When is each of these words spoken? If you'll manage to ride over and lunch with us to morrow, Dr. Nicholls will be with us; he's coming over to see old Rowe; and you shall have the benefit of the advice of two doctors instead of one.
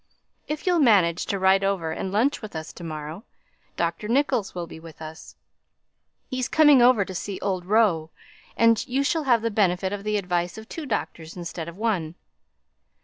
If 0.47 0.65
you'll 0.65 0.79
manage 0.79 1.27
to 1.27 1.37
ride 1.37 1.63
over 1.63 1.91
and 1.91 2.11
lunch 2.11 2.41
with 2.41 2.55
us 2.55 2.73
to 2.73 2.83
morrow, 2.83 3.23
Dr. 3.77 4.07
Nicholls 4.07 4.55
will 4.55 4.65
be 4.65 4.79
with 4.79 4.99
us; 4.99 5.35
he's 6.27 6.47
coming 6.47 6.81
over 6.81 7.05
to 7.05 7.13
see 7.13 7.39
old 7.41 7.65
Rowe; 7.65 8.09
and 8.57 8.83
you 8.87 9.03
shall 9.03 9.25
have 9.25 9.43
the 9.43 9.51
benefit 9.51 9.93
of 9.93 10.03
the 10.03 10.17
advice 10.17 10.57
of 10.57 10.67
two 10.67 10.87
doctors 10.87 11.37
instead 11.37 11.69
of 11.69 11.77
one. 11.77 12.15